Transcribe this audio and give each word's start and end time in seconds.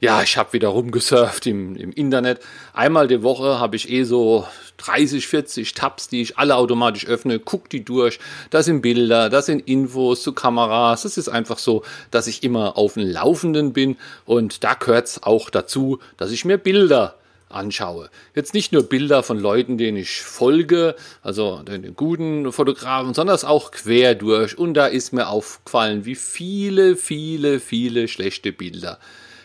ja, 0.00 0.22
ich 0.22 0.36
habe 0.36 0.52
wieder 0.52 0.68
rumgesurft 0.68 1.46
im, 1.46 1.74
im 1.76 1.92
Internet. 1.92 2.40
Einmal 2.74 3.08
die 3.08 3.22
Woche 3.22 3.58
habe 3.58 3.76
ich 3.76 3.90
eh 3.90 4.04
so 4.04 4.46
30, 4.78 5.26
40 5.26 5.74
Tabs, 5.74 6.08
die 6.08 6.20
ich 6.20 6.38
alle 6.38 6.56
automatisch 6.56 7.06
öffne, 7.06 7.38
guck 7.38 7.70
die 7.70 7.84
durch. 7.84 8.18
Da 8.50 8.62
sind 8.62 8.82
Bilder, 8.82 9.30
da 9.30 9.40
sind 9.40 9.66
Infos 9.66 10.22
zu 10.22 10.32
Kameras. 10.32 11.04
Es 11.04 11.16
ist 11.16 11.28
einfach 11.28 11.58
so, 11.58 11.82
dass 12.10 12.26
ich 12.26 12.42
immer 12.42 12.76
auf 12.76 12.94
dem 12.94 13.10
Laufenden 13.10 13.72
bin 13.72 13.96
und 14.26 14.64
da 14.64 14.74
gehört's 14.74 15.22
auch 15.22 15.48
dazu, 15.48 15.98
dass 16.18 16.30
ich 16.30 16.44
mir 16.44 16.58
Bilder 16.58 17.14
anschaue. 17.48 18.10
Jetzt 18.34 18.52
nicht 18.52 18.72
nur 18.72 18.82
Bilder 18.82 19.22
von 19.22 19.38
Leuten, 19.38 19.78
denen 19.78 19.96
ich 19.96 20.20
folge, 20.20 20.94
also 21.22 21.62
den 21.62 21.94
guten 21.94 22.52
Fotografen, 22.52 23.14
sondern 23.14 23.38
auch 23.44 23.70
quer 23.70 24.14
durch. 24.14 24.58
Und 24.58 24.74
da 24.74 24.86
ist 24.86 25.12
mir 25.12 25.28
aufgefallen, 25.28 26.04
wie 26.04 26.16
viele, 26.16 26.96
viele, 26.96 27.60
viele 27.60 28.08
schlechte 28.08 28.52
Bilder 28.52 28.98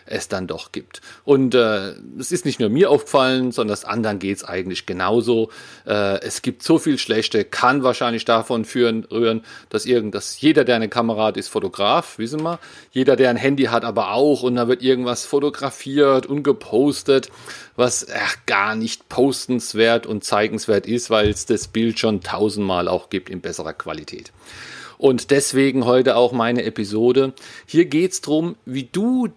es 0.06 0.28
dann 0.28 0.46
doch 0.46 0.72
gibt. 0.72 1.00
Und 1.24 1.54
äh, 1.54 1.94
es 2.18 2.32
ist 2.32 2.44
nicht 2.44 2.60
nur 2.60 2.68
mir 2.68 2.90
aufgefallen, 2.90 3.52
sondern 3.52 3.72
das 3.72 3.84
anderen 3.84 4.18
geht 4.18 4.38
es 4.38 4.44
eigentlich 4.44 4.86
genauso. 4.86 5.50
Äh, 5.86 6.20
es 6.20 6.42
gibt 6.42 6.62
so 6.62 6.78
viel 6.78 6.98
Schlechte, 6.98 7.44
kann 7.44 7.82
wahrscheinlich 7.82 8.24
davon 8.24 8.64
führen, 8.64 9.04
rühren, 9.04 9.42
dass 9.68 9.86
irgend, 9.86 10.14
dass 10.14 10.40
jeder, 10.40 10.64
der 10.64 10.76
eine 10.76 10.88
Kamera 10.88 11.26
hat, 11.26 11.36
ist 11.36 11.48
Fotograf, 11.48 12.18
wissen 12.18 12.42
wir. 12.42 12.58
Jeder, 12.90 13.16
der 13.16 13.30
ein 13.30 13.36
Handy 13.36 13.64
hat, 13.64 13.84
aber 13.84 14.12
auch. 14.12 14.42
Und 14.42 14.56
da 14.56 14.68
wird 14.68 14.82
irgendwas 14.82 15.24
fotografiert 15.24 16.26
und 16.26 16.42
gepostet, 16.42 17.30
was 17.76 18.04
äh, 18.04 18.18
gar 18.46 18.74
nicht 18.74 19.08
postenswert 19.08 20.06
und 20.06 20.24
zeigenswert 20.24 20.86
ist, 20.86 21.10
weil 21.10 21.30
es 21.30 21.46
das 21.46 21.68
Bild 21.68 21.98
schon 21.98 22.20
tausendmal 22.20 22.88
auch 22.88 23.10
gibt 23.10 23.30
in 23.30 23.40
besserer 23.40 23.72
Qualität. 23.72 24.32
Und 25.02 25.32
deswegen 25.32 25.84
heute 25.84 26.14
auch 26.14 26.30
meine 26.30 26.62
Episode. 26.62 27.32
Hier 27.66 27.86
geht 27.86 28.12
es 28.12 28.20
darum, 28.20 28.54
wie 28.64 28.84
du 28.84 29.30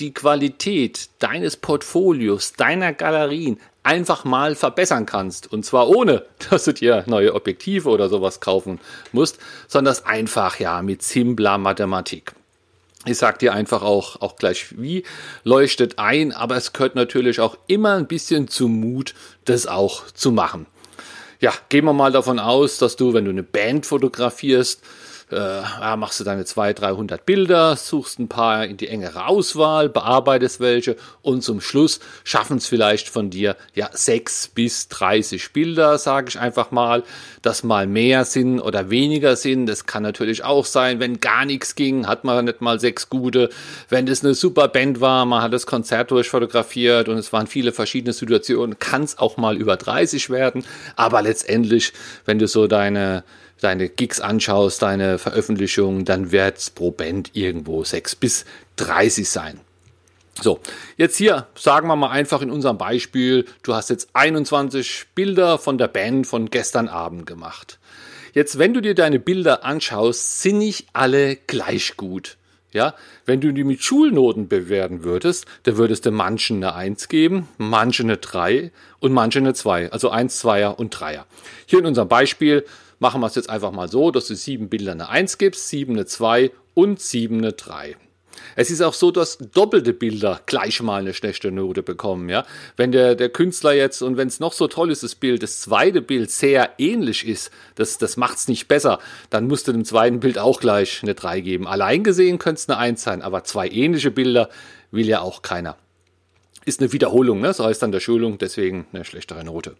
die 0.00 0.14
Qualität 0.14 1.08
deines 1.18 1.56
Portfolios, 1.56 2.52
deiner 2.52 2.92
Galerien 2.92 3.58
einfach 3.82 4.24
mal 4.24 4.54
verbessern 4.54 5.06
kannst. 5.06 5.50
Und 5.52 5.64
zwar 5.64 5.88
ohne, 5.88 6.24
dass 6.50 6.64
du 6.64 6.72
dir 6.72 7.04
neue 7.06 7.34
Objektive 7.34 7.88
oder 7.88 8.08
sowas 8.08 8.40
kaufen 8.40 8.80
musst, 9.12 9.38
sondern 9.66 9.92
das 9.92 10.04
einfach 10.04 10.60
ja 10.60 10.82
mit 10.82 11.02
simpler 11.02 11.58
Mathematik. 11.58 12.32
Ich 13.06 13.16
sag 13.16 13.38
dir 13.38 13.54
einfach 13.54 13.82
auch, 13.82 14.20
auch 14.20 14.36
gleich 14.36 14.78
wie, 14.78 15.04
leuchtet 15.44 15.98
ein, 15.98 16.32
aber 16.32 16.56
es 16.56 16.72
gehört 16.72 16.94
natürlich 16.94 17.40
auch 17.40 17.56
immer 17.66 17.94
ein 17.94 18.06
bisschen 18.06 18.48
zum 18.48 18.80
Mut, 18.80 19.14
das 19.44 19.66
auch 19.66 20.10
zu 20.10 20.32
machen. 20.32 20.66
Ja, 21.40 21.52
gehen 21.68 21.84
wir 21.84 21.92
mal 21.92 22.10
davon 22.10 22.40
aus, 22.40 22.78
dass 22.78 22.96
du, 22.96 23.14
wenn 23.14 23.24
du 23.24 23.30
eine 23.30 23.44
Band 23.44 23.86
fotografierst, 23.86 24.82
äh, 25.30 25.36
ja, 25.36 25.96
machst 25.96 26.20
du 26.20 26.24
deine 26.24 26.44
200, 26.44 26.80
300 26.80 27.26
Bilder, 27.26 27.76
suchst 27.76 28.18
ein 28.18 28.28
paar 28.28 28.64
in 28.64 28.76
die 28.76 28.88
engere 28.88 29.26
Auswahl, 29.26 29.88
bearbeitest 29.88 30.60
welche 30.60 30.96
und 31.22 31.42
zum 31.42 31.60
Schluss 31.60 32.00
schaffen 32.24 32.58
es 32.58 32.66
vielleicht 32.66 33.08
von 33.08 33.30
dir 33.30 33.56
ja 33.74 33.90
6 33.92 34.48
bis 34.48 34.88
30 34.88 35.52
Bilder, 35.52 35.98
sage 35.98 36.28
ich 36.28 36.38
einfach 36.38 36.70
mal, 36.70 37.02
dass 37.42 37.62
mal 37.62 37.86
mehr 37.86 38.24
sind 38.24 38.60
oder 38.60 38.90
weniger 38.90 39.36
sind. 39.36 39.66
Das 39.66 39.86
kann 39.86 40.02
natürlich 40.02 40.44
auch 40.44 40.64
sein, 40.64 41.00
wenn 41.00 41.20
gar 41.20 41.44
nichts 41.44 41.74
ging, 41.74 42.06
hat 42.06 42.24
man 42.24 42.44
nicht 42.44 42.60
mal 42.60 42.80
sechs 42.80 43.08
gute. 43.08 43.50
Wenn 43.88 44.06
das 44.06 44.24
eine 44.24 44.34
super 44.34 44.68
Band 44.68 45.00
war, 45.00 45.24
man 45.26 45.42
hat 45.42 45.52
das 45.52 45.66
Konzert 45.66 46.10
durchfotografiert 46.10 47.08
und 47.08 47.18
es 47.18 47.32
waren 47.32 47.46
viele 47.46 47.72
verschiedene 47.72 48.12
Situationen, 48.12 48.78
kann 48.78 49.02
es 49.02 49.18
auch 49.18 49.36
mal 49.36 49.56
über 49.56 49.76
30 49.76 50.30
werden. 50.30 50.64
Aber 50.96 51.22
letztendlich, 51.22 51.92
wenn 52.24 52.38
du 52.38 52.46
so 52.46 52.66
deine 52.66 53.24
deine 53.60 53.88
Gigs 53.88 54.20
anschaust, 54.20 54.82
deine 54.82 55.18
Veröffentlichungen, 55.18 56.04
dann 56.04 56.32
wird 56.32 56.58
es 56.58 56.70
pro 56.70 56.90
Band 56.90 57.30
irgendwo 57.34 57.84
6 57.84 58.16
bis 58.16 58.44
30 58.76 59.28
sein. 59.28 59.60
So, 60.40 60.60
jetzt 60.96 61.16
hier 61.16 61.48
sagen 61.56 61.88
wir 61.88 61.96
mal 61.96 62.10
einfach 62.10 62.42
in 62.42 62.50
unserem 62.50 62.78
Beispiel, 62.78 63.44
du 63.64 63.74
hast 63.74 63.90
jetzt 63.90 64.10
21 64.12 65.06
Bilder 65.14 65.58
von 65.58 65.78
der 65.78 65.88
Band 65.88 66.28
von 66.28 66.48
gestern 66.48 66.88
Abend 66.88 67.26
gemacht. 67.26 67.80
Jetzt, 68.34 68.58
wenn 68.58 68.72
du 68.72 68.80
dir 68.80 68.94
deine 68.94 69.18
Bilder 69.18 69.64
anschaust, 69.64 70.42
sind 70.42 70.58
nicht 70.58 70.86
alle 70.92 71.34
gleich 71.34 71.96
gut. 71.96 72.37
Ja, 72.70 72.94
wenn 73.24 73.40
du 73.40 73.52
die 73.52 73.64
mit 73.64 73.82
Schulnoten 73.82 74.48
bewerten 74.48 75.02
würdest, 75.02 75.46
dann 75.62 75.78
würdest 75.78 76.04
du 76.04 76.10
manchen 76.10 76.58
eine 76.58 76.74
1 76.74 77.08
geben, 77.08 77.48
manchen 77.56 78.10
eine 78.10 78.18
3 78.18 78.70
und 79.00 79.12
manchen 79.12 79.44
eine 79.44 79.54
2, 79.54 79.90
also 79.90 80.10
1, 80.10 80.44
2er 80.44 80.74
und 80.74 80.94
3er. 80.94 81.24
Hier 81.64 81.78
in 81.78 81.86
unserem 81.86 82.08
Beispiel 82.08 82.66
machen 82.98 83.22
wir 83.22 83.26
es 83.26 83.36
jetzt 83.36 83.48
einfach 83.48 83.72
mal 83.72 83.88
so, 83.88 84.10
dass 84.10 84.26
du 84.26 84.34
sieben 84.34 84.68
Bilder 84.68 84.92
eine 84.92 85.08
1 85.08 85.38
gibst, 85.38 85.68
sieben 85.68 85.94
eine 85.94 86.04
2 86.04 86.50
und 86.74 87.00
sieben 87.00 87.38
eine 87.38 87.54
3. 87.54 87.96
Es 88.56 88.70
ist 88.70 88.80
auch 88.82 88.94
so, 88.94 89.10
dass 89.10 89.38
doppelte 89.38 89.92
Bilder 89.92 90.40
gleich 90.46 90.82
mal 90.82 91.00
eine 91.00 91.14
schlechte 91.14 91.50
Note 91.50 91.82
bekommen. 91.82 92.28
Ja? 92.28 92.44
Wenn 92.76 92.92
der, 92.92 93.14
der 93.14 93.28
Künstler 93.28 93.72
jetzt, 93.72 94.02
und 94.02 94.16
wenn 94.16 94.28
es 94.28 94.40
noch 94.40 94.52
so 94.52 94.68
toll 94.68 94.90
ist, 94.90 95.02
das 95.02 95.14
Bild, 95.14 95.42
das 95.42 95.60
zweite 95.60 96.02
Bild 96.02 96.30
sehr 96.30 96.70
ähnlich 96.78 97.26
ist, 97.26 97.50
das, 97.74 97.98
das 97.98 98.16
macht 98.16 98.38
es 98.38 98.48
nicht 98.48 98.68
besser, 98.68 98.98
dann 99.30 99.46
musst 99.46 99.68
du 99.68 99.72
dem 99.72 99.84
zweiten 99.84 100.20
Bild 100.20 100.38
auch 100.38 100.60
gleich 100.60 101.02
eine 101.02 101.14
3 101.14 101.40
geben. 101.40 101.66
Allein 101.66 102.04
gesehen 102.04 102.38
könnte 102.38 102.60
es 102.60 102.68
eine 102.68 102.78
1 102.78 103.02
sein, 103.02 103.22
aber 103.22 103.44
zwei 103.44 103.68
ähnliche 103.68 104.10
Bilder 104.10 104.48
will 104.90 105.06
ja 105.06 105.20
auch 105.20 105.42
keiner. 105.42 105.76
Ist 106.64 106.80
eine 106.80 106.92
Wiederholung, 106.92 107.40
ne? 107.40 107.52
so 107.54 107.64
heißt 107.64 107.82
dann 107.82 107.92
der 107.92 108.00
Schulung, 108.00 108.38
deswegen 108.38 108.86
eine 108.92 109.04
schlechtere 109.04 109.44
Note. 109.44 109.76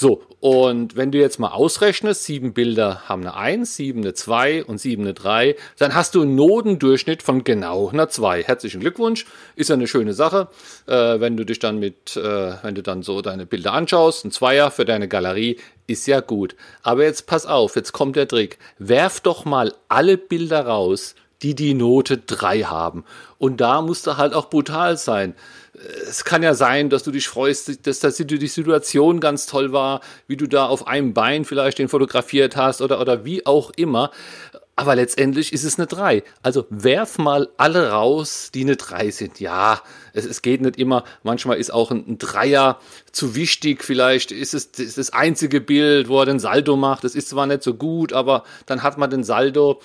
So, 0.00 0.22
und 0.38 0.94
wenn 0.94 1.10
du 1.10 1.18
jetzt 1.18 1.40
mal 1.40 1.48
ausrechnest, 1.48 2.22
sieben 2.22 2.52
Bilder 2.52 3.08
haben 3.08 3.22
eine 3.22 3.34
1, 3.34 3.74
sieben 3.74 4.02
eine 4.02 4.14
2 4.14 4.62
und 4.62 4.78
sieben 4.78 5.02
eine 5.02 5.12
3, 5.12 5.56
dann 5.76 5.92
hast 5.92 6.14
du 6.14 6.22
einen 6.22 6.36
Notendurchschnitt 6.36 7.20
von 7.20 7.42
genau 7.42 7.88
einer 7.88 8.08
2. 8.08 8.44
Herzlichen 8.44 8.78
Glückwunsch, 8.78 9.26
ist 9.56 9.70
ja 9.70 9.74
eine 9.74 9.88
schöne 9.88 10.14
Sache, 10.14 10.50
äh, 10.86 11.18
wenn 11.18 11.36
du 11.36 11.42
dich 11.42 11.58
dann 11.58 11.80
mit, 11.80 12.16
äh, 12.16 12.52
wenn 12.62 12.76
du 12.76 12.82
dann 12.84 13.02
so 13.02 13.22
deine 13.22 13.44
Bilder 13.44 13.72
anschaust, 13.72 14.24
ein 14.24 14.30
Zweier 14.30 14.70
für 14.70 14.84
deine 14.84 15.08
Galerie 15.08 15.58
ist 15.88 16.06
ja 16.06 16.20
gut. 16.20 16.54
Aber 16.84 17.02
jetzt 17.02 17.26
pass 17.26 17.44
auf, 17.44 17.74
jetzt 17.74 17.90
kommt 17.90 18.14
der 18.14 18.28
Trick. 18.28 18.58
Werf 18.78 19.18
doch 19.18 19.46
mal 19.46 19.74
alle 19.88 20.16
Bilder 20.16 20.64
raus, 20.64 21.16
die 21.42 21.54
die 21.54 21.74
Note 21.74 22.18
3 22.18 22.62
haben. 22.62 23.04
Und 23.38 23.60
da 23.60 23.82
musst 23.82 24.06
du 24.06 24.16
halt 24.16 24.34
auch 24.34 24.50
brutal 24.50 24.96
sein 24.96 25.34
es 26.08 26.24
kann 26.24 26.42
ja 26.42 26.54
sein, 26.54 26.90
dass 26.90 27.02
du 27.02 27.10
dich 27.10 27.28
freust, 27.28 27.86
dass, 27.86 28.16
die 28.16 28.46
Situation 28.46 29.20
ganz 29.20 29.46
toll 29.46 29.72
war, 29.72 30.00
wie 30.26 30.36
du 30.36 30.46
da 30.46 30.66
auf 30.66 30.86
einem 30.86 31.14
Bein 31.14 31.44
vielleicht 31.44 31.78
den 31.78 31.88
fotografiert 31.88 32.56
hast 32.56 32.82
oder, 32.82 33.00
oder 33.00 33.24
wie 33.24 33.46
auch 33.46 33.70
immer. 33.76 34.10
Aber 34.76 34.94
letztendlich 34.94 35.52
ist 35.52 35.64
es 35.64 35.76
eine 35.76 35.88
3. 35.88 36.22
Also 36.40 36.66
werf 36.70 37.18
mal 37.18 37.48
alle 37.56 37.90
raus, 37.90 38.50
die 38.54 38.62
eine 38.62 38.76
3 38.76 39.10
sind. 39.10 39.40
Ja, 39.40 39.82
es, 40.12 40.24
es 40.24 40.40
geht 40.40 40.60
nicht 40.60 40.78
immer. 40.78 41.02
Manchmal 41.24 41.58
ist 41.58 41.72
auch 41.72 41.90
ein, 41.90 42.04
ein 42.06 42.18
Dreier 42.18 42.78
zu 43.10 43.34
wichtig. 43.34 43.82
Vielleicht 43.82 44.30
ist 44.30 44.54
es 44.54 44.70
das, 44.70 44.94
das 44.94 45.12
einzige 45.12 45.60
Bild, 45.60 46.08
wo 46.08 46.20
er 46.20 46.26
den 46.26 46.38
Saldo 46.38 46.76
macht. 46.76 47.02
Das 47.02 47.16
ist 47.16 47.28
zwar 47.28 47.46
nicht 47.46 47.64
so 47.64 47.74
gut, 47.74 48.12
aber 48.12 48.44
dann 48.66 48.84
hat 48.84 48.98
man 48.98 49.10
den 49.10 49.24
Saldo 49.24 49.80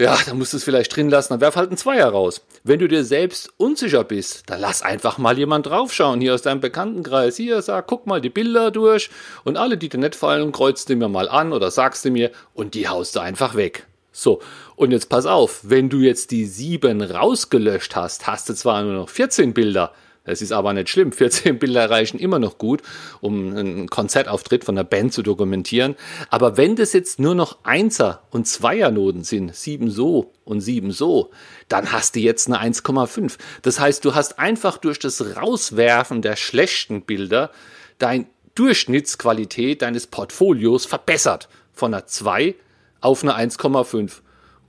ja, 0.00 0.18
dann 0.26 0.38
musst 0.38 0.52
du 0.52 0.56
es 0.56 0.64
vielleicht 0.64 0.94
drin 0.96 1.10
lassen, 1.10 1.34
dann 1.34 1.40
werf 1.40 1.56
halt 1.56 1.68
einen 1.68 1.76
Zweier 1.76 2.08
raus. 2.08 2.40
Wenn 2.64 2.78
du 2.78 2.88
dir 2.88 3.04
selbst 3.04 3.52
unsicher 3.58 4.02
bist, 4.02 4.44
dann 4.46 4.60
lass 4.60 4.82
einfach 4.82 5.18
mal 5.18 5.38
jemand 5.38 5.66
draufschauen, 5.66 6.20
hier 6.20 6.34
aus 6.34 6.42
deinem 6.42 6.60
Bekanntenkreis. 6.60 7.36
Hier, 7.36 7.62
sag, 7.62 7.86
guck 7.86 8.06
mal 8.06 8.20
die 8.20 8.30
Bilder 8.30 8.70
durch 8.70 9.10
und 9.44 9.56
alle, 9.56 9.76
die 9.76 9.88
dir 9.88 9.98
nicht 9.98 10.16
fallen, 10.16 10.52
kreuzt 10.52 10.88
du 10.88 10.96
mir 10.96 11.08
mal 11.08 11.28
an 11.28 11.52
oder 11.52 11.70
sagst 11.70 12.04
du 12.04 12.10
mir 12.10 12.30
und 12.54 12.74
die 12.74 12.88
haust 12.88 13.14
du 13.14 13.20
einfach 13.20 13.54
weg. 13.54 13.86
So, 14.12 14.40
und 14.74 14.90
jetzt 14.90 15.08
pass 15.08 15.26
auf, 15.26 15.60
wenn 15.62 15.88
du 15.88 15.98
jetzt 15.98 16.30
die 16.30 16.46
sieben 16.46 17.02
rausgelöscht 17.02 17.94
hast, 17.94 18.26
hast 18.26 18.48
du 18.48 18.54
zwar 18.54 18.82
nur 18.82 18.94
noch 18.94 19.08
14 19.08 19.54
Bilder, 19.54 19.92
es 20.24 20.42
ist 20.42 20.52
aber 20.52 20.72
nicht 20.72 20.90
schlimm. 20.90 21.12
14 21.12 21.58
Bilder 21.58 21.90
reichen 21.90 22.18
immer 22.18 22.38
noch 22.38 22.58
gut, 22.58 22.82
um 23.20 23.56
einen 23.56 23.88
Konzertauftritt 23.88 24.64
von 24.64 24.76
der 24.76 24.84
Band 24.84 25.14
zu 25.14 25.22
dokumentieren. 25.22 25.96
Aber 26.28 26.56
wenn 26.56 26.76
das 26.76 26.92
jetzt 26.92 27.18
nur 27.18 27.34
noch 27.34 27.58
Einser- 27.64 28.22
und 28.30 28.46
Zweiernoten 28.46 29.24
sind, 29.24 29.54
sieben 29.54 29.90
so 29.90 30.32
und 30.44 30.60
sieben 30.60 30.92
so, 30.92 31.30
dann 31.68 31.92
hast 31.92 32.16
du 32.16 32.20
jetzt 32.20 32.48
eine 32.48 32.60
1,5. 32.60 33.38
Das 33.62 33.80
heißt, 33.80 34.04
du 34.04 34.14
hast 34.14 34.38
einfach 34.38 34.76
durch 34.76 34.98
das 34.98 35.36
Rauswerfen 35.36 36.20
der 36.20 36.36
schlechten 36.36 37.02
Bilder 37.02 37.50
deine 37.98 38.26
Durchschnittsqualität 38.54 39.80
deines 39.80 40.06
Portfolios 40.06 40.84
verbessert. 40.84 41.48
Von 41.72 41.94
einer 41.94 42.06
2 42.06 42.56
auf 43.00 43.22
eine 43.22 43.36
1,5. 43.36 44.20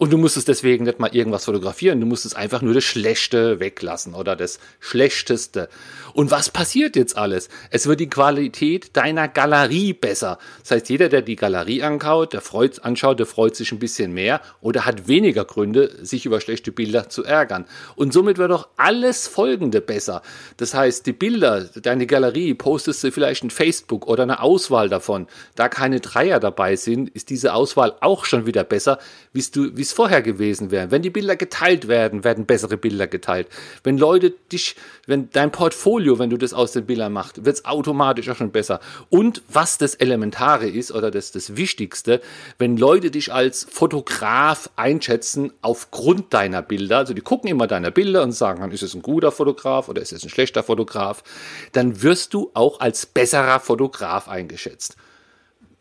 Und 0.01 0.11
du 0.11 0.17
musstest 0.17 0.47
deswegen 0.47 0.85
nicht 0.85 0.97
mal 0.97 1.15
irgendwas 1.15 1.45
fotografieren, 1.45 1.99
du 1.99 2.07
musstest 2.07 2.35
einfach 2.35 2.63
nur 2.63 2.73
das 2.73 2.83
Schlechte 2.83 3.59
weglassen 3.59 4.15
oder 4.15 4.35
das 4.35 4.57
Schlechteste. 4.79 5.69
Und 6.13 6.31
was 6.31 6.49
passiert 6.49 6.95
jetzt 6.95 7.15
alles? 7.15 7.49
Es 7.69 7.85
wird 7.85 7.99
die 7.99 8.09
Qualität 8.09 8.97
deiner 8.97 9.27
Galerie 9.27 9.93
besser. 9.93 10.39
Das 10.61 10.71
heißt, 10.71 10.89
jeder, 10.89 11.07
der 11.07 11.21
die 11.21 11.35
Galerie 11.35 11.83
anschaut, 11.83 12.33
der 12.33 12.41
freut, 12.41 12.83
anschaut, 12.83 13.19
der 13.19 13.27
freut 13.27 13.55
sich 13.55 13.71
ein 13.71 13.77
bisschen 13.77 14.11
mehr 14.11 14.41
oder 14.59 14.85
hat 14.85 15.07
weniger 15.07 15.45
Gründe, 15.45 15.95
sich 16.01 16.25
über 16.25 16.41
schlechte 16.41 16.71
Bilder 16.71 17.09
zu 17.09 17.23
ärgern. 17.23 17.65
Und 17.95 18.11
somit 18.11 18.39
wird 18.39 18.51
auch 18.51 18.69
alles 18.77 19.27
Folgende 19.27 19.81
besser. 19.81 20.23
Das 20.57 20.73
heißt, 20.73 21.05
die 21.05 21.13
Bilder, 21.13 21.65
deine 21.79 22.07
Galerie, 22.07 22.55
postest 22.55 23.03
du 23.03 23.11
vielleicht 23.11 23.43
in 23.43 23.51
Facebook 23.51 24.07
oder 24.07 24.23
eine 24.23 24.41
Auswahl 24.41 24.89
davon. 24.89 25.27
Da 25.53 25.69
keine 25.69 25.99
Dreier 25.99 26.39
dabei 26.39 26.75
sind, 26.75 27.07
ist 27.09 27.29
diese 27.29 27.53
Auswahl 27.53 27.93
auch 28.01 28.25
schon 28.25 28.47
wieder 28.47 28.63
besser, 28.63 28.97
wie 29.31 29.90
es 29.91 29.95
vorher 29.95 30.21
gewesen 30.21 30.71
wäre. 30.71 30.91
Wenn 30.91 31.01
die 31.01 31.09
Bilder 31.09 31.35
geteilt 31.35 31.87
werden, 31.87 32.23
werden 32.23 32.45
bessere 32.45 32.77
Bilder 32.77 33.07
geteilt. 33.07 33.47
Wenn 33.83 33.97
Leute 33.97 34.33
dich, 34.51 34.75
wenn 35.05 35.29
dein 35.31 35.51
Portfolio, 35.51 36.17
wenn 36.19 36.29
du 36.29 36.37
das 36.37 36.53
aus 36.53 36.71
den 36.71 36.85
Bildern 36.85 37.13
machst, 37.13 37.45
wird 37.45 37.57
es 37.57 37.65
automatisch 37.65 38.29
auch 38.29 38.35
schon 38.35 38.51
besser. 38.51 38.79
Und 39.09 39.43
was 39.47 39.77
das 39.77 39.95
Elementare 39.95 40.67
ist 40.67 40.91
oder 40.91 41.11
das, 41.11 41.31
das 41.31 41.57
Wichtigste, 41.57 42.21
wenn 42.57 42.77
Leute 42.77 43.11
dich 43.11 43.31
als 43.33 43.67
Fotograf 43.69 44.69
einschätzen 44.75 45.51
aufgrund 45.61 46.33
deiner 46.33 46.61
Bilder, 46.61 46.97
also 46.97 47.13
die 47.13 47.21
gucken 47.21 47.49
immer 47.49 47.67
deine 47.67 47.91
Bilder 47.91 48.23
und 48.23 48.31
sagen, 48.31 48.71
ist 48.71 48.83
es 48.83 48.93
ein 48.93 49.01
guter 49.01 49.31
Fotograf 49.31 49.89
oder 49.89 50.01
ist 50.01 50.13
es 50.13 50.23
ein 50.23 50.29
schlechter 50.29 50.63
Fotograf, 50.63 51.23
dann 51.73 52.01
wirst 52.01 52.33
du 52.33 52.51
auch 52.53 52.79
als 52.79 53.05
besserer 53.05 53.59
Fotograf 53.59 54.27
eingeschätzt 54.27 54.95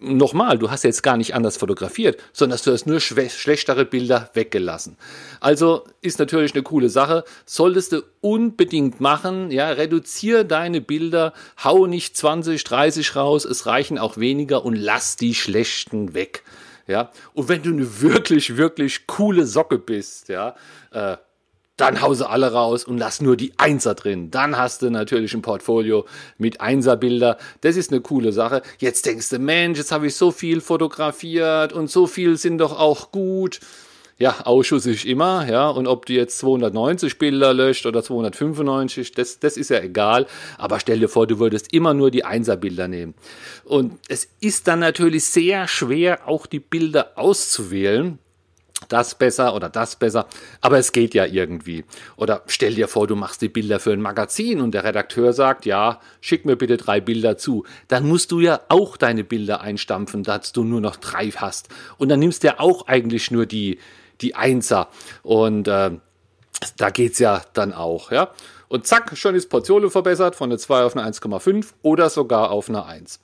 nochmal, 0.00 0.58
du 0.58 0.70
hast 0.70 0.84
jetzt 0.84 1.02
gar 1.02 1.16
nicht 1.16 1.34
anders 1.34 1.56
fotografiert, 1.56 2.20
sondern 2.32 2.58
du 2.64 2.72
hast 2.72 2.86
nur 2.86 3.00
schlechtere 3.00 3.84
Bilder 3.84 4.30
weggelassen. 4.34 4.96
Also 5.40 5.84
ist 6.00 6.18
natürlich 6.18 6.54
eine 6.54 6.62
coole 6.62 6.88
Sache, 6.88 7.24
solltest 7.46 7.92
du 7.92 8.02
unbedingt 8.20 9.00
machen, 9.00 9.50
ja, 9.50 9.68
reduziere 9.68 10.44
deine 10.44 10.80
Bilder, 10.80 11.32
hau 11.62 11.86
nicht 11.86 12.16
20, 12.16 12.64
30 12.64 13.16
raus, 13.16 13.44
es 13.44 13.66
reichen 13.66 13.98
auch 13.98 14.16
weniger 14.16 14.64
und 14.64 14.74
lass 14.74 15.16
die 15.16 15.34
schlechten 15.34 16.14
weg. 16.14 16.42
Ja, 16.86 17.12
und 17.34 17.48
wenn 17.48 17.62
du 17.62 17.70
eine 17.70 18.00
wirklich, 18.00 18.56
wirklich 18.56 19.06
coole 19.06 19.46
Socke 19.46 19.78
bist, 19.78 20.28
ja, 20.28 20.56
äh, 20.90 21.16
dann 21.80 22.02
hause 22.02 22.28
alle 22.28 22.52
raus 22.52 22.84
und 22.84 22.98
lass 22.98 23.20
nur 23.20 23.36
die 23.36 23.52
Einser 23.56 23.94
drin. 23.94 24.30
Dann 24.30 24.56
hast 24.56 24.82
du 24.82 24.90
natürlich 24.90 25.34
ein 25.34 25.42
Portfolio 25.42 26.06
mit 26.38 26.60
Einserbilder. 26.60 27.38
Das 27.60 27.76
ist 27.76 27.90
eine 27.90 28.00
coole 28.00 28.32
Sache. 28.32 28.62
Jetzt 28.78 29.06
denkst 29.06 29.28
du, 29.30 29.38
Mensch, 29.38 29.78
jetzt 29.78 29.92
habe 29.92 30.06
ich 30.06 30.14
so 30.14 30.30
viel 30.30 30.60
fotografiert 30.60 31.72
und 31.72 31.90
so 31.90 32.06
viel 32.06 32.36
sind 32.36 32.58
doch 32.58 32.78
auch 32.78 33.10
gut. 33.12 33.60
Ja, 34.18 34.42
Ausschuss 34.44 34.84
ist 34.84 35.06
immer, 35.06 35.48
ja, 35.50 35.70
und 35.70 35.86
ob 35.86 36.04
du 36.04 36.12
jetzt 36.12 36.38
290 36.40 37.18
Bilder 37.18 37.54
löscht 37.54 37.86
oder 37.86 38.02
295, 38.02 39.12
das, 39.12 39.38
das 39.38 39.56
ist 39.56 39.70
ja 39.70 39.80
egal. 39.80 40.26
Aber 40.58 40.78
stell 40.78 41.00
dir 41.00 41.08
vor, 41.08 41.26
du 41.26 41.38
würdest 41.38 41.72
immer 41.72 41.94
nur 41.94 42.10
die 42.10 42.26
Einserbilder 42.26 42.86
nehmen. 42.86 43.14
Und 43.64 43.98
es 44.08 44.28
ist 44.40 44.68
dann 44.68 44.80
natürlich 44.80 45.24
sehr 45.24 45.66
schwer, 45.68 46.28
auch 46.28 46.44
die 46.44 46.60
Bilder 46.60 47.12
auszuwählen 47.16 48.18
das 48.88 49.14
besser 49.14 49.54
oder 49.54 49.68
das 49.68 49.96
besser, 49.96 50.26
aber 50.60 50.78
es 50.78 50.92
geht 50.92 51.14
ja 51.14 51.24
irgendwie. 51.26 51.84
Oder 52.16 52.42
stell 52.46 52.74
dir 52.74 52.88
vor, 52.88 53.06
du 53.06 53.16
machst 53.16 53.42
die 53.42 53.48
Bilder 53.48 53.80
für 53.80 53.92
ein 53.92 54.00
Magazin 54.00 54.60
und 54.60 54.72
der 54.72 54.84
Redakteur 54.84 55.32
sagt, 55.32 55.66
ja, 55.66 56.00
schick 56.20 56.44
mir 56.44 56.56
bitte 56.56 56.76
drei 56.76 57.00
Bilder 57.00 57.36
zu. 57.36 57.64
Dann 57.88 58.06
musst 58.06 58.32
du 58.32 58.40
ja 58.40 58.60
auch 58.68 58.96
deine 58.96 59.24
Bilder 59.24 59.60
einstampfen, 59.60 60.22
dass 60.22 60.52
du 60.52 60.64
nur 60.64 60.80
noch 60.80 60.96
drei 60.96 61.30
hast. 61.30 61.68
Und 61.98 62.08
dann 62.08 62.20
nimmst 62.20 62.42
du 62.42 62.48
ja 62.48 62.54
auch 62.58 62.86
eigentlich 62.86 63.30
nur 63.30 63.46
die, 63.46 63.78
die 64.20 64.34
Einser. 64.34 64.88
Und 65.22 65.68
äh, 65.68 65.90
da 66.76 66.90
geht's 66.90 67.18
ja 67.18 67.42
dann 67.52 67.72
auch, 67.72 68.10
ja. 68.10 68.30
Und 68.68 68.86
zack, 68.86 69.16
schon 69.16 69.34
ist 69.34 69.48
Portionen 69.48 69.90
verbessert 69.90 70.36
von 70.36 70.50
einer 70.50 70.58
2 70.58 70.84
auf 70.84 70.96
eine 70.96 71.10
1,5 71.10 71.72
oder 71.82 72.08
sogar 72.08 72.52
auf 72.52 72.68
eine 72.68 72.84
1. 72.84 73.18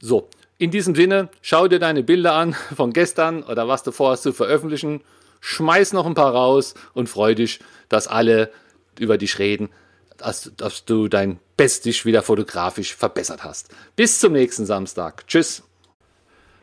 So, 0.00 0.28
in 0.64 0.70
diesem 0.70 0.94
Sinne, 0.94 1.28
schau 1.42 1.68
dir 1.68 1.78
deine 1.78 2.02
Bilder 2.02 2.32
an 2.32 2.54
von 2.74 2.92
gestern 2.92 3.42
oder 3.42 3.68
was 3.68 3.82
du 3.82 3.92
vorhast 3.92 4.22
zu 4.22 4.32
veröffentlichen. 4.32 5.02
Schmeiß 5.40 5.92
noch 5.92 6.06
ein 6.06 6.14
paar 6.14 6.32
raus 6.32 6.74
und 6.94 7.08
freu 7.08 7.34
dich, 7.34 7.60
dass 7.90 8.08
alle 8.08 8.50
über 8.98 9.18
dich 9.18 9.38
reden, 9.38 9.68
dass, 10.16 10.52
dass 10.56 10.86
du 10.86 11.08
dein 11.08 11.38
Bestes 11.58 12.06
wieder 12.06 12.22
fotografisch 12.22 12.94
verbessert 12.94 13.44
hast. 13.44 13.68
Bis 13.94 14.20
zum 14.20 14.32
nächsten 14.32 14.64
Samstag. 14.64 15.26
Tschüss. 15.26 15.62